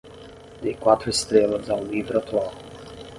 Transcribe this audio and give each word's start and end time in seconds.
Dê 0.63 0.73
quatro 0.73 1.11
estrelas 1.11 1.69
ao 1.69 1.85
livro 1.85 2.17
atual 2.17 2.51